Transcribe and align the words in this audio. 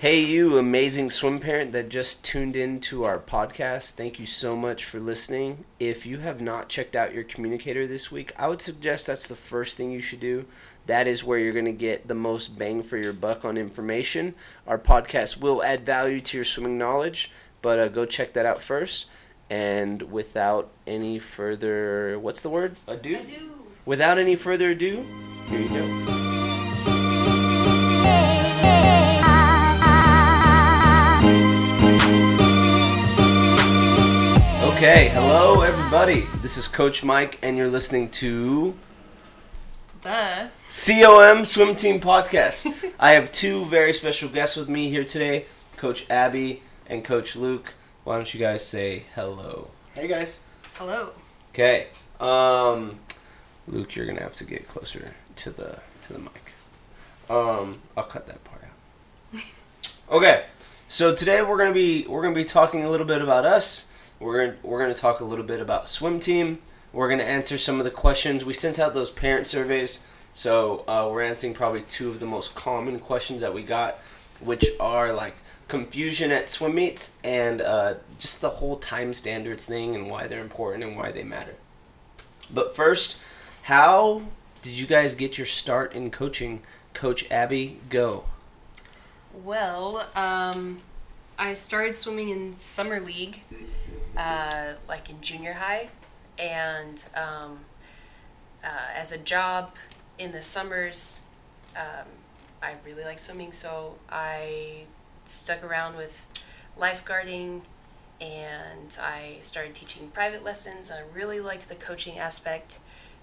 Hey, 0.00 0.20
you 0.20 0.58
amazing 0.58 1.10
swim 1.10 1.40
parent 1.40 1.72
that 1.72 1.88
just 1.88 2.24
tuned 2.24 2.54
in 2.54 2.78
to 2.82 3.02
our 3.02 3.18
podcast. 3.18 3.94
Thank 3.94 4.20
you 4.20 4.26
so 4.26 4.54
much 4.54 4.84
for 4.84 5.00
listening. 5.00 5.64
If 5.80 6.06
you 6.06 6.18
have 6.18 6.40
not 6.40 6.68
checked 6.68 6.94
out 6.94 7.12
your 7.12 7.24
communicator 7.24 7.84
this 7.84 8.12
week, 8.12 8.32
I 8.38 8.46
would 8.46 8.62
suggest 8.62 9.08
that's 9.08 9.26
the 9.26 9.34
first 9.34 9.76
thing 9.76 9.90
you 9.90 10.00
should 10.00 10.20
do. 10.20 10.46
That 10.86 11.08
is 11.08 11.24
where 11.24 11.40
you're 11.40 11.52
going 11.52 11.64
to 11.64 11.72
get 11.72 12.06
the 12.06 12.14
most 12.14 12.56
bang 12.56 12.84
for 12.84 12.96
your 12.96 13.12
buck 13.12 13.44
on 13.44 13.56
information. 13.56 14.36
Our 14.68 14.78
podcast 14.78 15.40
will 15.40 15.64
add 15.64 15.84
value 15.84 16.20
to 16.20 16.36
your 16.38 16.44
swimming 16.44 16.78
knowledge, 16.78 17.32
but 17.60 17.80
uh, 17.80 17.88
go 17.88 18.06
check 18.06 18.34
that 18.34 18.46
out 18.46 18.62
first. 18.62 19.06
And 19.50 20.02
without 20.12 20.70
any 20.86 21.18
further, 21.18 22.20
what's 22.20 22.44
the 22.44 22.50
word? 22.50 22.76
Ado? 22.86 23.16
Ado. 23.16 23.50
Without 23.84 24.16
any 24.16 24.36
further 24.36 24.70
ado, 24.70 25.04
here 25.48 25.60
you 25.60 25.68
go. 25.70 26.27
Okay, 34.78 35.08
hello 35.08 35.62
everybody. 35.62 36.20
This 36.40 36.56
is 36.56 36.68
Coach 36.68 37.02
Mike, 37.02 37.36
and 37.42 37.56
you're 37.56 37.68
listening 37.68 38.10
to 38.10 38.78
The 40.02 40.50
COM 40.68 41.44
Swim 41.44 41.74
Team 41.74 42.00
Podcast. 42.00 42.72
I 43.00 43.10
have 43.14 43.32
two 43.32 43.64
very 43.64 43.92
special 43.92 44.28
guests 44.28 44.56
with 44.56 44.68
me 44.68 44.88
here 44.88 45.02
today 45.02 45.46
Coach 45.76 46.08
Abby 46.08 46.62
and 46.86 47.02
Coach 47.02 47.34
Luke. 47.34 47.74
Why 48.04 48.14
don't 48.14 48.32
you 48.32 48.38
guys 48.38 48.64
say 48.64 49.02
hello? 49.16 49.72
Hey 49.96 50.06
guys. 50.06 50.38
hello. 50.74 51.10
Okay. 51.52 51.88
Um, 52.20 53.00
Luke, 53.66 53.96
you're 53.96 54.06
gonna 54.06 54.22
have 54.22 54.34
to 54.34 54.44
get 54.44 54.68
closer 54.68 55.12
to 55.34 55.50
the 55.50 55.80
to 56.02 56.12
the 56.12 56.20
mic. 56.20 56.52
Um, 57.28 57.82
I'll 57.96 58.04
cut 58.04 58.28
that 58.28 58.44
part 58.44 58.62
out. 58.62 59.40
Okay. 60.12 60.44
So 60.86 61.12
today 61.12 61.42
we're 61.42 61.58
gonna 61.58 61.74
be 61.74 62.06
we're 62.06 62.22
gonna 62.22 62.32
be 62.32 62.44
talking 62.44 62.84
a 62.84 62.90
little 62.90 63.08
bit 63.08 63.20
about 63.20 63.44
us. 63.44 63.87
We're 64.20 64.56
we're 64.62 64.80
gonna 64.80 64.94
talk 64.94 65.20
a 65.20 65.24
little 65.24 65.44
bit 65.44 65.60
about 65.60 65.88
swim 65.88 66.20
team. 66.20 66.58
We're 66.92 67.08
gonna 67.08 67.22
answer 67.22 67.58
some 67.58 67.78
of 67.78 67.84
the 67.84 67.90
questions 67.90 68.44
we 68.44 68.52
sent 68.54 68.78
out 68.78 68.94
those 68.94 69.10
parent 69.10 69.46
surveys. 69.46 70.04
So 70.32 70.84
uh, 70.88 71.08
we're 71.10 71.22
answering 71.22 71.54
probably 71.54 71.82
two 71.82 72.08
of 72.08 72.20
the 72.20 72.26
most 72.26 72.54
common 72.54 72.98
questions 72.98 73.40
that 73.40 73.54
we 73.54 73.62
got, 73.62 73.98
which 74.40 74.64
are 74.80 75.12
like 75.12 75.36
confusion 75.68 76.30
at 76.30 76.48
swim 76.48 76.74
meets 76.74 77.18
and 77.22 77.60
uh, 77.60 77.94
just 78.18 78.40
the 78.40 78.48
whole 78.48 78.76
time 78.76 79.12
standards 79.12 79.66
thing 79.66 79.94
and 79.94 80.10
why 80.10 80.26
they're 80.26 80.40
important 80.40 80.84
and 80.84 80.96
why 80.96 81.12
they 81.12 81.22
matter. 81.22 81.54
But 82.52 82.74
first, 82.74 83.18
how 83.62 84.22
did 84.62 84.72
you 84.72 84.86
guys 84.86 85.14
get 85.14 85.38
your 85.38 85.46
start 85.46 85.92
in 85.92 86.10
coaching? 86.10 86.62
Coach 86.94 87.30
Abby, 87.30 87.80
go. 87.90 88.24
Well, 89.44 90.08
um, 90.14 90.80
I 91.38 91.54
started 91.54 91.94
swimming 91.94 92.30
in 92.30 92.54
summer 92.56 92.98
league, 92.98 93.42
uh, 94.18 94.74
like 94.88 95.08
in 95.08 95.20
junior 95.22 95.54
high, 95.54 95.88
and 96.38 97.04
um, 97.14 97.60
uh, 98.62 98.92
as 98.94 99.12
a 99.12 99.18
job 99.18 99.72
in 100.18 100.32
the 100.32 100.42
summers, 100.42 101.22
um, 101.76 102.06
I 102.60 102.74
really 102.84 103.04
like 103.04 103.18
swimming, 103.18 103.52
so 103.52 103.94
I 104.10 104.82
stuck 105.24 105.62
around 105.62 105.96
with 105.96 106.26
lifeguarding 106.78 107.62
and 108.20 108.98
I 109.00 109.36
started 109.40 109.74
teaching 109.74 110.08
private 110.08 110.42
lessons. 110.42 110.90
I 110.90 111.02
really 111.14 111.40
liked 111.40 111.68
the 111.68 111.76
coaching 111.76 112.18
aspect, 112.18 112.80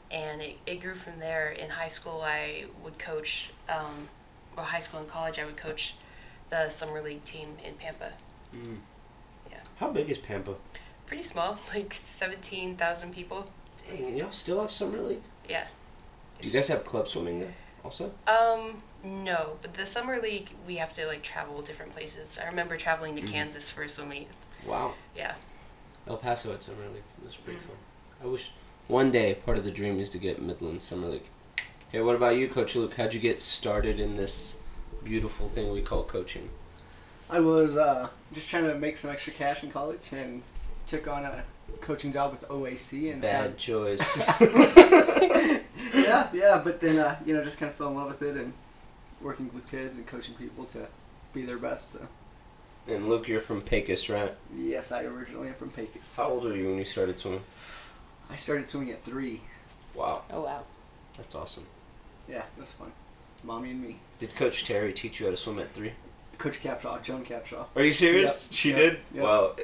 and 0.09 0.41
it, 0.41 0.57
it 0.65 0.81
grew 0.81 0.95
from 0.95 1.19
there. 1.19 1.49
In 1.49 1.71
high 1.71 1.89
school, 1.89 2.21
I 2.23 2.65
would 2.81 2.97
coach, 2.97 3.51
um, 3.67 4.07
well, 4.55 4.65
high 4.65 4.79
school 4.79 5.01
and 5.01 5.09
college, 5.09 5.37
I 5.37 5.45
would 5.45 5.57
coach 5.57 5.95
the 6.49 6.69
summer 6.69 7.01
league 7.01 7.25
team 7.25 7.57
in 7.65 7.73
Pampa. 7.73 8.13
Yeah. 9.51 9.57
How 9.77 9.89
big 9.89 10.09
is 10.09 10.17
Pampa? 10.17 10.55
Pretty 11.05 11.23
small, 11.23 11.59
like 11.73 11.93
17,000 11.93 13.13
people. 13.13 13.49
Dang, 13.89 14.05
and 14.05 14.17
y'all 14.17 14.31
still 14.31 14.61
have 14.61 14.71
summer 14.71 14.97
league? 14.99 15.21
Yeah. 15.47 15.67
Do 16.41 16.47
you 16.47 16.53
guys 16.53 16.67
have 16.69 16.83
club 16.85 17.07
swimming 17.07 17.39
there 17.39 17.53
also? 17.83 18.11
Um, 18.27 18.81
no, 19.03 19.57
but 19.61 19.73
the 19.75 19.85
summer 19.85 20.19
league, 20.19 20.49
we 20.67 20.75
have 20.77 20.93
to 20.95 21.05
like 21.05 21.21
travel 21.23 21.61
different 21.61 21.93
places. 21.93 22.39
I 22.41 22.47
remember 22.47 22.75
traveling 22.77 23.15
to 23.15 23.21
Mhm. 23.21 23.27
Kansas 23.31 23.69
for 23.69 23.83
a 23.83 23.89
swim 23.89 24.09
meet. 24.09 24.27
Wow. 24.65 24.95
Yeah. 25.15 25.35
El 26.07 26.17
Paso 26.17 26.51
had 26.51 26.63
summer 26.63 26.87
league. 26.87 27.03
It 27.21 27.25
was 27.25 27.35
pretty 27.35 27.59
Mhm. 27.59 27.63
fun. 27.67 27.75
I 28.23 28.25
wish 28.27 28.51
one 28.87 29.11
day 29.11 29.35
part 29.35 29.57
of 29.57 29.63
the 29.63 29.71
dream 29.71 29.99
is 29.99 30.09
to 30.09 30.17
get 30.17 30.41
Midland 30.41 30.81
summer 30.81 31.07
league. 31.07 31.27
Okay, 31.89 32.01
what 32.01 32.15
about 32.15 32.35
you, 32.35 32.49
Coach 32.49 32.75
Luke? 32.75 32.95
How'd 32.95 33.13
you 33.13 33.19
get 33.19 33.41
started 33.41 33.99
in 33.99 34.17
this 34.17 34.57
beautiful 35.03 35.47
thing 35.47 35.71
we 35.71 35.81
call 35.81 36.03
coaching? 36.03 36.49
I 37.29 37.39
was 37.39 37.77
uh, 37.77 38.09
just 38.33 38.49
trying 38.49 38.65
to 38.65 38.75
make 38.75 38.97
some 38.97 39.09
extra 39.11 39.33
cash 39.33 39.63
in 39.63 39.71
college 39.71 40.11
and 40.11 40.41
took 40.85 41.07
on 41.07 41.23
a 41.25 41.43
coaching 41.81 42.11
job 42.13 42.31
with 42.31 42.47
OAC 42.47 43.11
and 43.11 43.21
Bad 43.21 43.57
choice. 43.57 44.17
yeah, 45.93 46.27
yeah, 46.33 46.61
but 46.63 46.79
then 46.81 46.97
uh, 46.99 47.15
you 47.25 47.33
know 47.35 47.43
just 47.43 47.57
kind 47.59 47.69
of 47.71 47.75
fell 47.77 47.89
in 47.89 47.95
love 47.95 48.07
with 48.07 48.21
it 48.21 48.37
and 48.37 48.53
working 49.21 49.49
with 49.53 49.69
kids 49.69 49.97
and 49.97 50.05
coaching 50.05 50.33
people 50.35 50.65
to 50.65 50.87
be 51.33 51.43
their 51.43 51.57
best. 51.57 51.91
So 51.93 52.07
and 52.87 53.09
Luke, 53.09 53.27
you're 53.27 53.39
from 53.39 53.61
Pecos, 53.61 54.09
right? 54.09 54.33
yes, 54.55 54.91
I 54.91 55.03
originally 55.03 55.47
am 55.47 55.55
from 55.55 55.71
Pecos. 55.71 56.15
How 56.17 56.29
old 56.29 56.43
were 56.43 56.55
you 56.55 56.67
when 56.69 56.77
you 56.77 56.85
started 56.85 57.17
swimming? 57.19 57.41
I 58.29 58.35
started 58.35 58.69
swimming 58.69 58.91
at 58.91 59.03
three. 59.03 59.41
Wow, 59.95 60.23
Oh, 60.29 60.41
wow. 60.43 60.63
that's 61.17 61.33
awesome. 61.35 61.65
Yeah, 62.29 62.39
it 62.55 62.59
was 62.59 62.71
fun. 62.71 62.91
Mommy 63.43 63.71
and 63.71 63.81
me. 63.81 63.97
Did 64.17 64.35
Coach 64.35 64.65
Terry 64.65 64.91
teach 64.93 65.19
you 65.19 65.27
how 65.27 65.31
to 65.31 65.37
swim 65.37 65.59
at 65.59 65.73
three? 65.73 65.93
Coach 66.37 66.61
Capshaw, 66.61 67.01
Joan 67.01 67.23
Capshaw. 67.23 67.65
Are 67.75 67.83
you 67.83 67.91
serious? 67.93 68.47
Yep, 68.49 68.53
She 68.57 68.69
yep, 68.69 68.77
did. 68.77 68.97
yep. 69.13 69.23
Wow. 69.23 69.55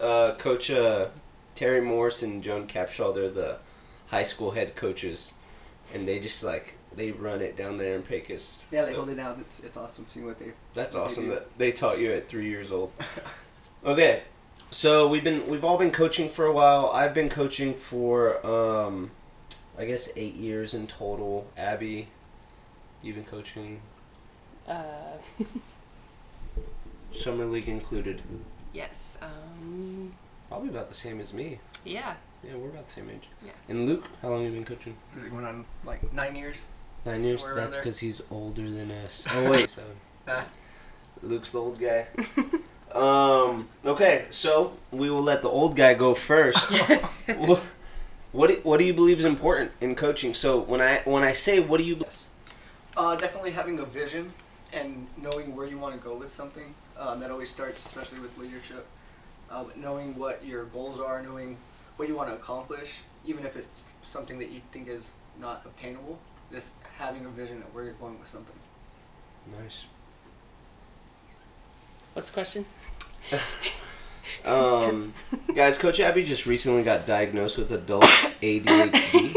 Uh, 0.00 0.34
Coach 0.38 0.70
uh, 0.70 1.08
Terry 1.54 1.80
Morse 1.80 2.22
and 2.22 2.42
Joan 2.42 2.66
Capshaw, 2.66 3.14
they're 3.14 3.30
the 3.30 3.58
high 4.08 4.22
school 4.22 4.50
head 4.52 4.74
coaches, 4.76 5.34
and 5.94 6.06
they 6.06 6.18
just 6.20 6.42
like 6.44 6.74
they 6.94 7.10
run 7.12 7.40
it 7.40 7.56
down 7.56 7.76
there 7.78 7.94
in 7.96 8.02
Pecos. 8.02 8.66
Yeah, 8.70 8.84
they 8.84 8.94
hold 8.94 9.08
it 9.08 9.14
down. 9.16 9.40
It's 9.40 9.60
it's 9.60 9.76
awesome 9.76 10.06
seeing 10.08 10.26
what 10.26 10.38
they. 10.38 10.52
That's 10.74 10.94
what 10.94 11.00
they 11.02 11.04
awesome 11.06 11.24
do. 11.24 11.30
that 11.30 11.58
they 11.58 11.72
taught 11.72 11.98
you 11.98 12.12
at 12.12 12.28
three 12.28 12.48
years 12.48 12.70
old. 12.72 12.92
Okay, 13.84 14.22
so 14.70 15.08
we've 15.08 15.24
been 15.24 15.48
we've 15.48 15.64
all 15.64 15.76
been 15.76 15.90
coaching 15.90 16.28
for 16.28 16.46
a 16.46 16.52
while. 16.52 16.88
I've 16.94 17.12
been 17.12 17.28
coaching 17.28 17.74
for 17.74 18.38
um, 18.46 19.10
I 19.76 19.86
guess 19.86 20.08
eight 20.14 20.36
years 20.36 20.72
in 20.72 20.86
total. 20.86 21.48
Abby, 21.56 22.06
you've 23.02 23.16
been 23.16 23.24
coaching 23.24 23.80
Uh, 24.68 25.18
summer 27.12 27.44
league 27.44 27.68
included. 27.68 28.22
Yes. 28.72 29.18
Um, 29.22 30.12
Probably 30.48 30.68
about 30.68 30.88
the 30.88 30.94
same 30.94 31.20
as 31.20 31.32
me. 31.32 31.58
yeah. 31.84 32.14
Yeah, 32.44 32.56
we're 32.56 32.70
about 32.70 32.86
the 32.86 32.92
same 32.92 33.08
age. 33.08 33.28
Yeah. 33.44 33.52
And 33.68 33.86
Luke, 33.86 34.04
how 34.20 34.30
long 34.30 34.42
have 34.44 34.52
you 34.52 34.58
been 34.58 34.64
coaching? 34.66 34.96
Was 35.14 35.22
it 35.22 35.30
going 35.30 35.44
on 35.44 35.64
like 35.84 36.12
nine 36.12 36.34
years? 36.34 36.64
Nine 37.06 37.22
years. 37.22 37.40
Somewhere 37.40 37.60
That's 37.60 37.76
because 37.76 38.00
he's 38.00 38.20
older 38.30 38.68
than 38.68 38.90
us. 38.90 39.24
Oh 39.32 39.50
wait, 39.50 39.70
seven. 39.70 39.92
Ah. 40.26 40.46
Luke's 41.22 41.52
the 41.52 41.60
old 41.60 41.78
guy. 41.78 42.08
um. 42.92 43.68
Okay, 43.84 44.26
so 44.30 44.72
we 44.90 45.08
will 45.08 45.22
let 45.22 45.42
the 45.42 45.48
old 45.48 45.76
guy 45.76 45.94
go 45.94 46.14
first. 46.14 46.72
what, 47.36 47.62
what 48.32 48.48
do, 48.48 48.60
what 48.64 48.78
do 48.80 48.84
you 48.84 48.94
believe 48.94 49.20
is 49.20 49.24
important 49.24 49.70
in 49.80 49.94
coaching? 49.94 50.34
So 50.34 50.58
when 50.58 50.80
I 50.80 51.02
when 51.04 51.22
I 51.22 51.32
say 51.32 51.60
what 51.60 51.78
do 51.78 51.84
you 51.84 52.04
Uh, 52.96 53.14
definitely 53.14 53.52
having 53.52 53.78
a 53.78 53.84
vision 53.84 54.32
and 54.72 55.06
knowing 55.16 55.54
where 55.54 55.66
you 55.66 55.78
want 55.78 55.94
to 55.94 56.00
go 56.00 56.16
with 56.16 56.32
something. 56.32 56.74
Um, 56.98 57.20
that 57.20 57.30
always 57.30 57.50
starts, 57.50 57.84
especially 57.84 58.20
with 58.20 58.36
leadership. 58.38 58.86
Uh, 59.50 59.64
but 59.64 59.76
knowing 59.76 60.16
what 60.16 60.44
your 60.44 60.64
goals 60.66 61.00
are, 61.00 61.22
knowing 61.22 61.56
what 61.96 62.08
you 62.08 62.14
want 62.14 62.28
to 62.28 62.34
accomplish, 62.34 63.00
even 63.24 63.44
if 63.44 63.56
it's 63.56 63.84
something 64.02 64.38
that 64.38 64.50
you 64.50 64.60
think 64.72 64.88
is 64.88 65.10
not 65.40 65.62
obtainable. 65.64 66.18
Just 66.50 66.74
having 66.98 67.24
a 67.24 67.28
vision 67.28 67.58
of 67.58 67.74
where 67.74 67.84
you're 67.84 67.94
going 67.94 68.18
with 68.18 68.28
something. 68.28 68.58
nice. 69.60 69.86
What's 72.12 72.28
the 72.28 72.34
question? 72.34 72.66
Um, 74.44 75.12
guys, 75.54 75.78
Coach 75.78 76.00
Abby 76.00 76.24
just 76.24 76.46
recently 76.46 76.82
got 76.82 77.06
diagnosed 77.06 77.58
with 77.58 77.70
adult 77.70 78.04
ADHD, 78.42 79.34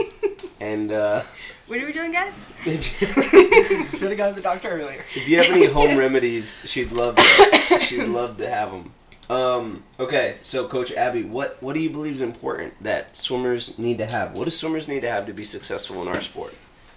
and 0.65 0.91
uh, 0.91 1.23
What 1.67 1.79
are 1.79 1.85
we 1.85 1.93
doing, 1.93 2.11
guys? 2.11 2.53
Should 2.63 2.81
have 2.81 4.17
gone 4.17 4.29
to 4.29 4.35
the 4.35 4.41
doctor 4.41 4.69
earlier. 4.69 5.03
if 5.15 5.27
you 5.27 5.37
have 5.37 5.49
any 5.49 5.65
home 5.65 5.97
remedies, 6.05 6.61
she'd 6.65 6.91
love 6.91 7.15
to. 7.15 7.79
She'd 7.79 8.05
love 8.05 8.37
to 8.37 8.49
have 8.49 8.71
them. 8.71 8.93
Um, 9.27 9.83
okay, 9.99 10.35
so 10.43 10.67
Coach 10.67 10.91
Abby, 10.91 11.23
what 11.23 11.61
what 11.61 11.73
do 11.73 11.79
you 11.79 11.89
believe 11.89 12.13
is 12.13 12.21
important 12.21 12.75
that 12.83 13.15
swimmers 13.15 13.79
need 13.79 13.97
to 13.97 14.05
have? 14.05 14.37
What 14.37 14.43
do 14.43 14.51
swimmers 14.51 14.87
need 14.87 15.01
to 15.01 15.09
have 15.09 15.25
to 15.25 15.33
be 15.33 15.43
successful 15.43 16.01
in 16.03 16.07
our 16.07 16.21
sport, 16.21 16.53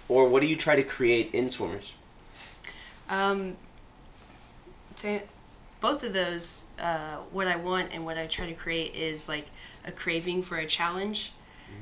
or 0.07 0.29
what 0.29 0.41
do 0.41 0.47
you 0.47 0.55
try 0.55 0.75
to 0.75 0.83
create 0.83 1.31
in 1.33 1.49
swimmers? 1.49 1.93
Um, 3.09 3.57
to, 4.97 5.21
both 5.81 6.03
of 6.03 6.13
those, 6.13 6.65
uh, 6.77 7.17
what 7.31 7.47
I 7.47 7.55
want 7.55 7.89
and 7.91 8.05
what 8.05 8.19
I 8.19 8.27
try 8.27 8.45
to 8.45 8.53
create 8.53 8.93
is 8.93 9.27
like 9.27 9.47
a 9.83 9.91
craving 9.91 10.43
for 10.43 10.57
a 10.57 10.67
challenge. 10.67 11.33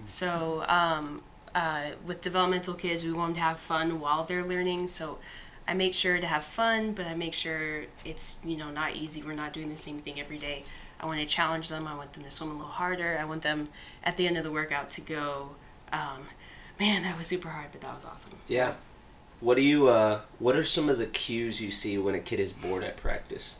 So 0.06 0.64
um, 0.68 1.22
uh, 1.58 1.90
with 2.06 2.22
developmental 2.22 2.76
kids, 2.76 3.04
we 3.04 3.12
want 3.12 3.30
them 3.30 3.36
to 3.38 3.42
have 3.42 3.60
fun 3.60 4.00
while 4.00 4.24
they're 4.24 4.44
learning. 4.44 4.86
So 4.86 5.18
I 5.68 5.74
make 5.74 5.96
sure 5.96 6.20
to 6.20 6.28
have 6.28 6.44
fun, 6.44 6.92
but 6.94 7.08
I 7.08 7.16
make 7.16 7.34
sure 7.34 7.86
it's 8.06 8.38
you 8.46 8.56
know 8.58 8.70
not 8.70 8.96
easy. 8.96 9.24
We're 9.24 9.34
not 9.34 9.54
doing 9.54 9.70
the 9.70 9.78
same 9.78 9.98
thing 9.98 10.20
every 10.20 10.38
day. 10.38 10.66
I 11.00 11.08
want 11.08 11.20
to 11.20 11.26
challenge 11.26 11.70
them. 11.70 11.88
I 11.88 11.96
want 11.96 12.14
them 12.14 12.24
to 12.24 12.30
swim 12.30 12.52
a 12.52 12.54
little 12.54 12.68
harder. 12.68 13.18
I 13.20 13.26
want 13.26 13.42
them 13.42 13.70
at 14.04 14.18
the 14.18 14.28
end 14.28 14.38
of 14.38 14.44
the 14.44 14.52
workout 14.52 14.92
to 14.92 15.02
go, 15.02 15.56
um, 15.92 16.28
man, 16.80 17.02
that 17.02 17.18
was 17.18 17.26
super 17.26 17.50
hard, 17.50 17.70
but 17.72 17.82
that 17.82 17.96
was 17.96 18.06
awesome. 18.06 18.34
Yeah. 18.48 18.76
What 19.40 19.58
do 19.58 19.64
you? 19.64 19.88
Uh, 19.88 20.22
what 20.38 20.56
are 20.56 20.64
some 20.64 20.90
of 20.90 21.00
the 21.00 21.08
cues 21.08 21.60
you 21.60 21.72
see 21.72 21.98
when 21.98 22.14
a 22.14 22.20
kid 22.20 22.40
is 22.40 22.54
bored 22.54 22.84
at 22.84 22.98
practice? 22.98 23.56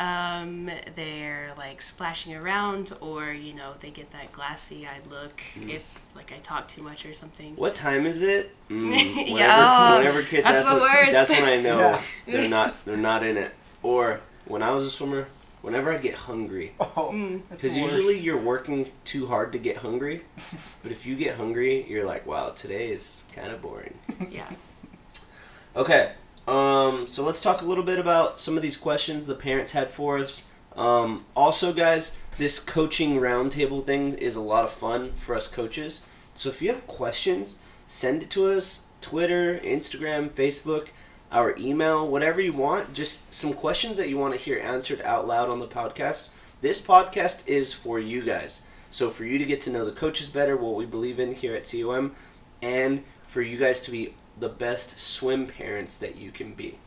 Um, 0.00 0.70
they're 0.96 1.52
like 1.58 1.82
splashing 1.82 2.34
around, 2.34 2.92
or 3.02 3.32
you 3.32 3.52
know, 3.52 3.74
they 3.80 3.90
get 3.90 4.10
that 4.12 4.32
glassy-eyed 4.32 5.06
look 5.10 5.42
if 5.68 5.84
like 6.16 6.32
I 6.32 6.38
talk 6.38 6.68
too 6.68 6.82
much 6.82 7.04
or 7.04 7.12
something. 7.12 7.54
What 7.56 7.74
time 7.74 8.06
is 8.06 8.22
it? 8.22 8.54
Mm, 8.70 8.90
whenever, 8.92 9.28
Yeah, 9.28 9.98
whenever 9.98 10.22
kids 10.22 10.44
that's 10.44 10.58
ask 10.60 10.68
the 10.68 10.74
what- 10.80 10.82
worst. 10.94 11.12
that's 11.12 11.30
when 11.30 11.44
I 11.44 11.60
know 11.60 11.78
Yeah. 11.80 12.02
they're 12.26 12.48
not 12.48 12.84
they're 12.86 12.96
not 12.96 13.22
in 13.24 13.36
it. 13.36 13.52
Or 13.82 14.20
when 14.46 14.62
I 14.62 14.70
was 14.70 14.84
a 14.84 14.90
swimmer, 14.90 15.26
whenever 15.60 15.92
I 15.92 15.98
get 15.98 16.14
hungry, 16.14 16.72
Oh, 16.80 17.10
Mm. 17.12 17.42
that's 17.50 17.60
because 17.62 17.74
the 17.74 17.82
worst. 17.82 17.96
usually 17.96 18.18
you're 18.20 18.38
working 18.40 18.90
too 19.04 19.26
hard 19.26 19.52
to 19.52 19.58
get 19.58 19.76
hungry, 19.78 20.22
but 20.82 20.92
if 20.92 21.04
you 21.04 21.14
get 21.16 21.36
hungry, 21.36 21.84
you're 21.88 22.04
like, 22.06 22.24
wow, 22.26 22.50
today 22.50 22.90
is 22.90 23.24
kind 23.34 23.50
of 23.52 23.60
boring. 23.60 23.98
Yeah. 24.30 24.48
Okay, 25.76 26.12
um, 26.50 27.06
so 27.06 27.22
let's 27.22 27.40
talk 27.40 27.62
a 27.62 27.64
little 27.64 27.84
bit 27.84 27.98
about 27.98 28.38
some 28.38 28.56
of 28.56 28.62
these 28.62 28.76
questions 28.76 29.26
the 29.26 29.34
parents 29.34 29.72
had 29.72 29.90
for 29.90 30.18
us. 30.18 30.44
Um, 30.76 31.24
also, 31.36 31.72
guys, 31.72 32.20
this 32.38 32.58
coaching 32.58 33.20
roundtable 33.20 33.84
thing 33.84 34.14
is 34.14 34.34
a 34.34 34.40
lot 34.40 34.64
of 34.64 34.70
fun 34.70 35.12
for 35.12 35.34
us 35.36 35.46
coaches. 35.46 36.02
So 36.34 36.48
if 36.48 36.60
you 36.60 36.72
have 36.72 36.86
questions, 36.86 37.60
send 37.86 38.24
it 38.24 38.30
to 38.30 38.50
us 38.50 38.86
Twitter, 39.00 39.60
Instagram, 39.60 40.28
Facebook, 40.28 40.88
our 41.30 41.54
email, 41.56 42.08
whatever 42.08 42.40
you 42.40 42.52
want. 42.52 42.94
Just 42.94 43.32
some 43.32 43.52
questions 43.52 43.96
that 43.98 44.08
you 44.08 44.18
want 44.18 44.34
to 44.34 44.40
hear 44.40 44.58
answered 44.58 45.00
out 45.02 45.26
loud 45.28 45.48
on 45.48 45.60
the 45.60 45.68
podcast. 45.68 46.30
This 46.60 46.80
podcast 46.80 47.46
is 47.46 47.72
for 47.72 48.00
you 48.00 48.22
guys. 48.22 48.62
So 48.90 49.08
for 49.08 49.24
you 49.24 49.38
to 49.38 49.44
get 49.44 49.60
to 49.62 49.70
know 49.70 49.84
the 49.84 49.92
coaches 49.92 50.28
better, 50.28 50.56
what 50.56 50.74
we 50.74 50.84
believe 50.84 51.20
in 51.20 51.34
here 51.34 51.54
at 51.54 51.70
COM, 51.70 52.14
and 52.60 53.04
for 53.22 53.40
you 53.40 53.56
guys 53.56 53.80
to 53.82 53.92
be 53.92 54.14
the 54.40 54.48
best 54.48 54.98
swim 54.98 55.46
parents 55.46 55.98
that 55.98 56.16
you 56.16 56.30
can 56.30 56.54
be. 56.54 56.78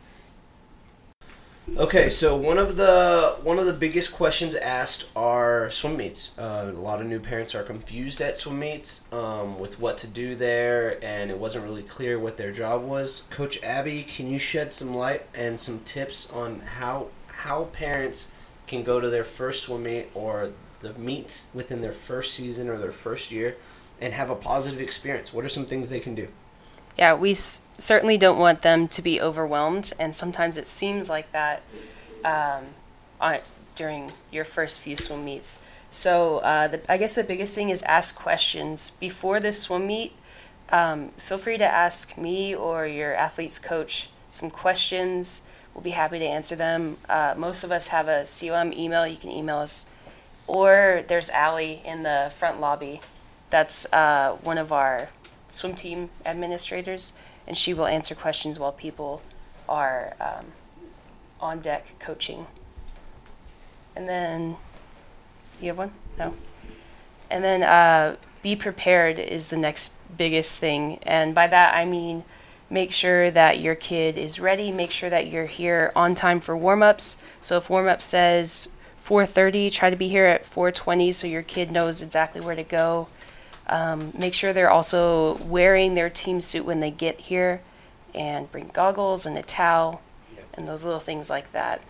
Okay, 1.78 2.10
so 2.10 2.36
one 2.36 2.58
of 2.58 2.76
the 2.76 3.38
one 3.42 3.58
of 3.58 3.66
the 3.66 3.74
biggest 3.74 4.14
questions 4.14 4.54
asked 4.54 5.06
are 5.16 5.70
swim 5.70 5.96
meets. 5.96 6.38
Uh, 6.38 6.72
a 6.76 6.80
lot 6.80 7.00
of 7.00 7.08
new 7.08 7.22
parents 7.22 7.56
are 7.56 7.64
confused 7.64 8.22
at 8.22 8.38
swim 8.38 8.60
meets 8.60 9.02
um, 9.14 9.58
with 9.58 9.80
what 9.80 9.98
to 10.00 10.08
do 10.08 10.36
there, 10.36 11.04
and 11.04 11.32
it 11.32 11.40
wasn't 11.40 11.64
really 11.64 11.82
clear 11.82 12.20
what 12.20 12.36
their 12.36 12.52
job 12.52 12.84
was. 12.84 13.24
Coach 13.30 13.64
Abby, 13.64 14.04
can 14.04 14.30
you 14.30 14.38
shed 14.38 14.74
some 14.74 14.94
light 14.94 15.26
and 15.34 15.58
some 15.58 15.80
tips 15.80 16.30
on 16.32 16.60
how 16.60 17.08
how 17.28 17.64
parents 17.66 18.32
can 18.68 18.84
go 18.84 19.00
to 19.00 19.10
their 19.10 19.24
first 19.24 19.64
swim 19.64 19.84
meet 19.84 20.10
or 20.14 20.52
the 20.82 20.94
meets 20.96 21.48
within 21.54 21.80
their 21.80 21.94
first 21.94 22.34
season 22.34 22.70
or 22.70 22.78
their 22.78 22.92
first 22.92 23.32
year 23.32 23.56
and 24.02 24.14
have 24.14 24.30
a 24.30 24.36
positive 24.36 24.82
experience? 24.82 25.34
What 25.34 25.46
are 25.46 25.50
some 25.50 25.66
things 25.66 25.90
they 25.90 26.02
can 26.02 26.14
do? 26.14 26.28
Yeah, 26.98 27.14
we 27.16 27.32
s- 27.32 27.62
certainly 27.78 28.18
don't 28.18 28.38
want 28.38 28.62
them 28.62 28.88
to 28.90 29.02
be 29.02 29.20
overwhelmed, 29.20 29.94
and 30.00 30.16
sometimes 30.16 30.58
it 30.58 30.68
seems 30.68 31.10
like 31.10 31.32
that 31.32 31.64
um, 32.24 32.66
on, 33.20 33.40
during 33.76 34.12
your 34.32 34.46
first 34.46 34.82
few 34.82 34.96
swim 34.96 35.26
meets. 35.26 35.60
So, 35.92 36.38
uh, 36.40 36.68
the, 36.68 36.92
I 36.92 36.98
guess 36.98 37.16
the 37.16 37.24
biggest 37.24 37.56
thing 37.56 37.70
is 37.70 37.82
ask 37.84 38.16
questions 38.16 38.92
before 38.92 39.40
the 39.40 39.54
swim 39.54 39.88
meet. 39.88 40.14
Um, 40.72 41.10
feel 41.18 41.38
free 41.38 41.58
to 41.58 41.66
ask 41.66 42.18
me 42.18 42.56
or 42.56 42.88
your 42.88 43.14
athlete's 43.14 43.60
coach 43.60 44.10
some 44.30 44.50
questions. 44.50 45.44
We'll 45.74 45.84
be 45.84 45.92
happy 45.92 46.20
to 46.20 46.26
answer 46.26 46.56
them. 46.56 46.98
Uh, 47.10 47.36
most 47.38 47.64
of 47.64 47.72
us 47.72 47.90
have 47.90 48.08
a 48.08 48.26
COM 48.26 48.74
email. 48.74 49.06
You 49.06 49.18
can 49.18 49.32
email 49.32 49.58
us, 49.58 49.88
or 50.48 51.04
there's 51.08 51.30
Allie 51.32 51.82
in 51.86 52.04
the 52.04 52.32
front 52.36 52.60
lobby. 52.60 53.02
That's 53.50 53.92
uh, 53.94 54.38
one 54.42 54.58
of 54.58 54.72
our 54.72 55.10
swim 55.54 55.76
team 55.76 56.10
administrators, 56.26 57.14
and 57.48 57.58
she 57.58 57.74
will 57.74 57.86
answer 57.86 58.16
questions 58.16 58.60
while 58.60 58.72
people 58.72 59.22
are 59.70 60.16
um, 60.20 60.46
on 61.40 61.60
deck 61.60 61.96
coaching. 62.00 62.48
And 63.96 64.10
then, 64.10 64.58
you 65.62 65.68
have 65.68 65.78
one? 65.78 65.92
No. 66.18 66.34
And 67.30 67.44
then, 67.44 67.64
uh, 67.64 68.16
be 68.42 68.56
prepared 68.56 69.20
is 69.20 69.50
the 69.50 69.58
next 69.58 69.94
biggest 70.18 70.58
thing, 70.58 71.00
and 71.04 71.34
by 71.34 71.48
that 71.48 71.74
I 71.74 71.86
mean 71.86 72.24
make 72.70 72.92
sure 72.92 73.30
that 73.32 73.60
your 73.60 73.76
kid 73.76 74.18
is 74.18 74.40
ready. 74.40 74.72
Make 74.72 74.92
sure 74.92 75.10
that 75.10 75.28
you're 75.28 75.46
here 75.46 75.92
on 75.96 76.16
time 76.16 76.40
for 76.40 76.58
warm-ups. 76.58 77.18
So 77.40 77.58
if 77.58 77.70
warm-up 77.70 78.02
says 78.02 78.68
4:30, 79.04 79.72
try 79.72 79.90
to 79.90 79.96
be 79.96 80.10
here 80.10 80.26
at 80.26 80.46
4:20 80.46 81.14
so 81.14 81.28
your 81.28 81.44
kid 81.44 81.72
knows 81.72 82.02
exactly 82.02 82.42
where 82.42 82.56
to 82.56 82.64
go. 82.64 83.08
Um, 83.68 84.12
make 84.18 84.34
sure 84.34 84.52
they're 84.52 84.70
also 84.70 85.38
wearing 85.38 85.96
their 85.96 86.10
team 86.10 86.42
suit 86.42 86.66
when 86.66 86.80
they 86.80 86.92
get 86.92 87.20
here 87.22 87.62
and 88.14 88.52
bring 88.52 88.70
goggles 88.74 89.26
and 89.26 89.38
a 89.38 89.42
towel 89.42 90.02
and 90.54 90.68
those 90.68 90.84
little 90.84 91.00
things 91.00 91.30
like 91.30 91.52
that. 91.52 91.82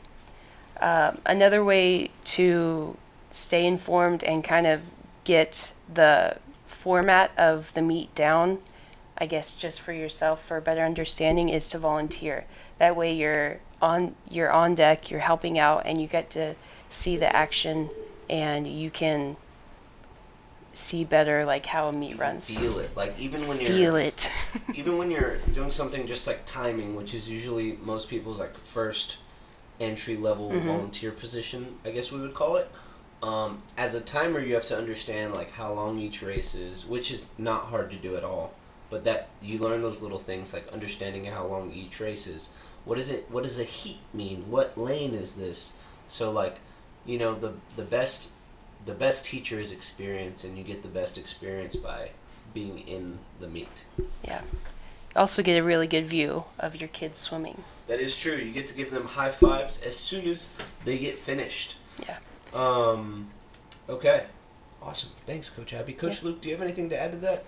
Um, 0.80 1.20
another 1.26 1.64
way 1.64 2.12
to 2.26 2.98
stay 3.30 3.66
informed 3.66 4.24
and 4.24 4.44
kind 4.44 4.68
of 4.68 4.92
get 5.24 5.74
the 5.92 6.38
format 6.66 7.32
of 7.38 7.74
the 7.74 7.82
meet 7.82 8.14
down, 8.16 8.60
I 9.18 9.26
guess 9.26 9.54
just 9.54 9.82
for 9.82 9.94
yourself 9.94 10.44
for 10.44 10.60
better 10.62 10.84
understanding, 10.84 11.50
is 11.50 11.70
to 11.70 11.78
volunteer. 11.78 12.46
That 12.78 12.96
way 12.96 13.14
you're 13.14 13.60
on 13.82 14.16
you're 14.30 14.52
on 14.52 14.76
deck, 14.76 15.12
you're 15.12 15.22
helping 15.22 15.58
out, 15.58 15.84
and 15.86 16.02
you 16.02 16.08
get 16.08 16.30
to 16.32 16.56
see 16.90 17.18
the 17.18 17.34
action, 17.36 17.90
and 18.30 18.68
you 18.68 18.90
can 18.90 19.38
see 20.74 21.04
better 21.04 21.46
like 21.46 21.66
how 21.66 21.88
a 21.88 21.94
meet 21.94 22.18
runs. 22.18 22.58
Feel 22.58 22.80
it, 22.80 22.96
like 22.98 23.18
even 23.18 23.48
when 23.48 23.60
you're 23.60 23.68
Feel 23.70 23.96
it. 23.96 24.32
even 24.74 24.98
when 24.98 25.12
you're 25.12 25.38
doing 25.54 25.72
something 25.72 26.06
just 26.08 26.28
like 26.28 26.46
timing, 26.46 26.96
which 26.96 27.14
is 27.14 27.30
usually 27.30 27.78
most 27.82 28.10
people's 28.10 28.40
like 28.40 28.58
first 28.58 29.18
entry 29.80 30.18
level 30.18 30.52
Mhm. 30.52 30.66
volunteer 30.66 31.12
position, 31.12 31.78
I 31.86 31.92
guess 31.92 32.12
we 32.12 32.20
would 32.20 32.34
call 32.34 32.58
it. 32.58 32.70
Um, 33.22 33.62
as 33.78 33.94
a 33.94 34.02
timer, 34.02 34.40
you 34.40 34.54
have 34.54 34.66
to 34.66 34.78
understand 34.78 35.34
like 35.34 35.52
how 35.52 35.72
long 35.72 35.98
each 36.00 36.22
race 36.22 36.56
is, 36.56 36.86
which 36.86 37.10
is 37.12 37.28
not 37.38 37.66
hard 37.66 37.90
to 37.92 37.98
do 37.98 38.16
at 38.18 38.24
all. 38.24 38.54
But 38.90 39.06
that 39.06 39.30
you 39.42 39.58
learn 39.60 39.82
those 39.82 40.02
little 40.02 40.20
things 40.20 40.54
like 40.54 40.68
understanding 40.72 41.26
how 41.26 41.46
long 41.48 41.72
each 41.72 42.00
race 42.00 42.28
is. 42.28 42.50
What 42.86 42.98
is 42.98 43.10
it? 43.10 43.26
What 43.32 43.44
does 43.44 43.58
a 43.58 43.64
heat 43.64 44.00
mean? 44.14 44.46
What 44.52 44.78
lane 44.78 45.14
is 45.14 45.36
this? 45.36 45.74
So 46.08 46.30
like, 46.32 46.58
you 47.06 47.18
know, 47.18 47.34
the 47.34 47.54
the 47.76 47.84
best 47.84 48.30
the 48.86 48.94
best 48.94 49.26
teacher 49.26 49.60
is 49.60 49.72
experience, 49.72 50.44
and 50.44 50.58
you 50.58 50.64
get 50.64 50.82
the 50.82 50.88
best 50.90 51.18
experience 51.18 51.76
by 51.76 52.10
being 52.54 52.80
in 52.80 53.20
the 53.40 53.48
meet. 53.48 53.84
Yeah. 54.24 54.42
Also 55.16 55.44
get 55.44 55.60
a 55.60 55.64
really 55.64 55.88
good 55.88 56.06
view 56.08 56.46
of 56.60 56.76
your 56.76 56.90
kids 56.90 57.20
swimming. 57.20 57.64
That 57.88 58.00
is 58.00 58.16
true. 58.16 58.36
You 58.36 58.52
get 58.52 58.68
to 58.68 58.74
give 58.74 58.92
them 58.92 59.06
high 59.06 59.30
fives 59.30 59.82
as 59.84 59.96
soon 59.96 60.28
as 60.28 60.50
they 60.86 60.98
get 60.98 61.18
finished. 61.18 61.76
Yeah. 62.08 62.18
Um. 62.54 63.28
Okay. 63.90 64.26
Awesome. 64.82 65.12
Thanks, 65.26 65.50
Coach 65.50 65.74
Abby. 65.74 65.94
Coach 65.94 66.24
Luke, 66.24 66.42
do 66.42 66.50
you 66.50 66.56
have 66.56 66.64
anything 66.64 66.90
to 66.90 67.00
add 67.02 67.12
to 67.14 67.18
that? 67.20 67.46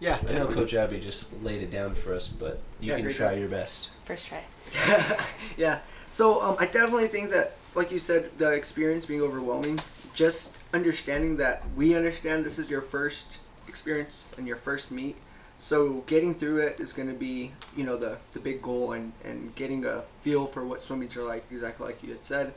Yeah. 0.00 0.18
I 0.28 0.32
know 0.32 0.46
Coach 0.46 0.74
Abby 0.74 1.00
just 1.00 1.26
laid 1.42 1.62
it 1.62 1.70
down 1.72 1.94
for 1.94 2.14
us, 2.14 2.28
but 2.28 2.60
you 2.78 2.92
Yeah, 2.92 2.98
can 3.00 3.10
try 3.10 3.30
job. 3.30 3.38
your 3.40 3.48
best. 3.48 3.90
First 4.04 4.28
try. 4.28 4.42
yeah. 5.56 5.80
So 6.10 6.40
um, 6.42 6.56
I 6.60 6.66
definitely 6.66 7.08
think 7.08 7.30
that, 7.30 7.56
like 7.74 7.90
you 7.90 7.98
said, 7.98 8.30
the 8.38 8.52
experience 8.52 9.06
being 9.06 9.20
overwhelming, 9.22 9.80
just 10.14 10.57
understanding 10.72 11.36
that 11.38 11.62
we 11.76 11.94
understand 11.94 12.44
this 12.44 12.58
is 12.58 12.68
your 12.70 12.82
first 12.82 13.38
experience 13.66 14.34
and 14.36 14.46
your 14.46 14.56
first 14.56 14.90
meet. 14.90 15.16
So 15.58 16.04
getting 16.06 16.34
through 16.34 16.58
it 16.58 16.78
is 16.78 16.92
going 16.92 17.08
to 17.08 17.14
be, 17.14 17.52
you 17.76 17.84
know, 17.84 17.96
the, 17.96 18.18
the 18.32 18.38
big 18.38 18.62
goal 18.62 18.92
and, 18.92 19.12
and 19.24 19.54
getting 19.56 19.84
a 19.84 20.02
feel 20.20 20.46
for 20.46 20.64
what 20.64 20.80
swim 20.80 21.00
meets 21.00 21.16
are 21.16 21.24
like, 21.24 21.44
exactly 21.50 21.86
like 21.86 22.02
you 22.02 22.10
had 22.10 22.24
said. 22.24 22.54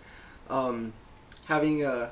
Um, 0.50 0.94
having 1.46 1.84
a, 1.84 2.12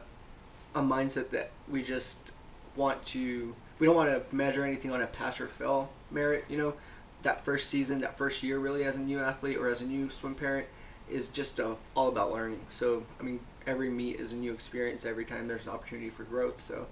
a 0.74 0.82
mindset 0.82 1.30
that 1.30 1.52
we 1.70 1.84
just 1.84 2.32
want 2.76 3.06
to, 3.08 3.56
we 3.78 3.86
don't 3.86 3.96
want 3.96 4.10
to 4.10 4.36
measure 4.36 4.66
anything 4.66 4.92
on 4.92 5.02
a 5.02 5.08
pass 5.08 5.40
or 5.40 5.48
fail 5.48 5.90
merit, 6.10 6.46
you 6.50 6.58
know. 6.58 6.74
That 7.22 7.44
first 7.44 7.70
season, 7.70 8.00
that 8.00 8.18
first 8.18 8.44
year, 8.44 8.60
really, 8.60 8.86
as 8.86 8.96
a 8.96 9.02
new 9.02 9.20
athlete 9.20 9.58
or 9.58 9.68
as 9.68 9.82
a 9.82 9.86
new 9.86 10.10
swim 10.10 10.36
parent, 10.36 10.68
is 11.10 11.28
just 11.28 11.60
uh, 11.60 11.76
all 11.94 12.08
about 12.08 12.32
learning. 12.32 12.62
So, 12.70 13.04
I 13.20 13.24
mean, 13.24 13.42
every 13.70 13.90
meet 13.90 14.20
is 14.20 14.34
a 14.34 14.36
new 14.36 14.52
experience. 14.52 15.06
Every 15.06 15.24
time 15.26 15.48
there's 15.48 15.66
an 15.68 15.72
opportunity 15.74 16.10
for 16.10 16.24
growth. 16.24 16.60
So, 16.60 16.88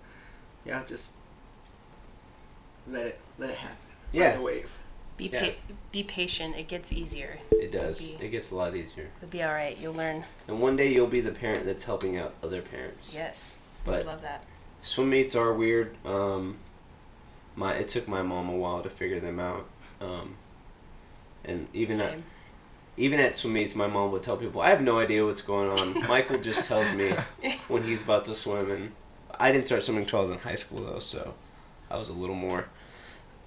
yeah, 0.66 0.84
just 0.88 1.12
let 2.90 3.08
it 3.08 3.20
let 3.40 3.50
it 3.50 3.58
happen. 3.58 3.78
Ride 4.14 4.20
Yeah. 4.20 4.36
the 4.36 4.42
wave. 4.42 4.78
Be 5.18 5.26
Yeah. 5.28 5.46
pa- 5.50 5.74
be 5.92 6.04
patient. 6.04 6.56
It 6.56 6.68
gets 6.68 6.94
easier. 6.94 7.40
It 7.52 7.72
does. 7.72 8.08
Be- 8.08 8.18
It 8.26 8.30
gets 8.30 8.52
a 8.52 8.56
lot 8.56 8.76
easier. 8.76 9.10
it'll 9.22 9.32
be 9.32 9.42
all 9.44 9.52
right. 9.54 9.76
You'll 9.78 9.94
learn. 9.96 10.26
And 10.48 10.62
one 10.62 10.76
day 10.76 10.88
you'll 10.94 11.08
be 11.08 11.22
the 11.22 11.32
parent 11.32 11.66
that's 11.66 11.86
helping 11.86 12.18
out 12.18 12.36
other 12.44 12.62
parents. 12.62 13.12
Yes. 13.14 13.60
But- 13.84 14.02
I 14.06 14.10
love 14.12 14.22
that. 14.22 14.44
Swim 14.84 15.10
meets 15.10 15.36
are 15.36 15.52
weird. 15.54 15.96
Um, 16.06 16.60
my 17.56 17.74
it 17.74 17.88
took 17.88 18.08
my 18.08 18.22
mom 18.22 18.48
a 18.50 18.56
while 18.56 18.84
to 18.84 18.90
figure 18.90 19.20
them 19.20 19.40
out. 19.40 19.66
Um, 20.00 20.38
and 21.44 21.68
even 21.74 22.00
at, 22.00 22.12
Same. 22.12 22.24
Even 22.98 23.20
at 23.20 23.36
swim 23.36 23.54
meets, 23.54 23.76
my 23.76 23.88
mom 23.88 24.12
would 24.12 24.24
tell 24.24 24.38
people, 24.38 24.62
"I 24.62 24.70
have 24.70 24.82
no 24.82 25.00
idea 25.00 25.24
what's 25.24 25.42
going 25.42 25.72
on." 25.72 26.08
Michael 26.08 26.40
just 26.40 26.68
tells 26.68 26.92
me 26.92 27.12
when 27.68 27.84
he's 27.84 28.04
about 28.04 28.26
to 28.26 28.36
swim, 28.36 28.72
and 28.72 28.92
I 29.40 29.52
didn't 29.52 29.66
start 29.66 29.84
swimming 29.84 30.04
until 30.04 30.20
I 30.20 30.22
was 30.24 30.32
in 30.32 30.40
high 30.40 30.56
school 30.56 30.84
though, 30.84 31.00
so 31.00 31.36
I 31.90 31.98
was 31.98 32.10
a 32.10 32.14
little 32.14 32.36
more. 32.36 32.68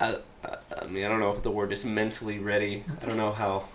I, 0.00 0.18
I, 0.44 0.56
I 0.80 0.86
mean, 0.86 1.04
I 1.04 1.08
don't 1.08 1.20
know 1.20 1.32
if 1.32 1.42
the 1.42 1.50
word 1.50 1.72
is 1.72 1.84
mentally 1.84 2.38
ready. 2.38 2.84
I 3.02 3.06
don't 3.06 3.16
know 3.16 3.32
how. 3.32 3.68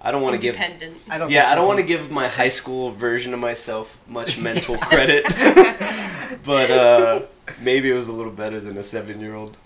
I 0.00 0.10
don't 0.10 0.22
want 0.22 0.34
to 0.34 0.40
give. 0.40 0.54
Independent. 0.54 0.96
I 1.08 1.18
don't 1.18 1.30
Yeah, 1.30 1.50
I 1.50 1.54
don't 1.54 1.66
want 1.66 1.80
to 1.80 1.86
give 1.86 2.10
my 2.10 2.28
high 2.28 2.50
school 2.50 2.90
version 2.90 3.32
of 3.32 3.40
myself 3.40 3.96
much 4.06 4.38
mental 4.40 4.76
credit, 4.78 5.24
but 6.44 6.70
uh, 6.70 7.22
maybe 7.60 7.90
it 7.90 7.94
was 7.94 8.08
a 8.08 8.12
little 8.12 8.32
better 8.32 8.60
than 8.60 8.76
a 8.76 8.82
seven-year-old. 8.82 9.56